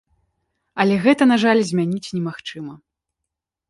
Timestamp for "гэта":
1.05-1.23